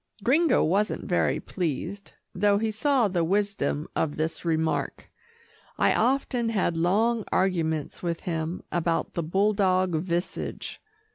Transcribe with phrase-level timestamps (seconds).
[0.23, 5.11] Gringo wasn't very well pleased, though he saw the wisdom of this remark.
[5.77, 10.81] I often had long arguments with him about the bulldog visage.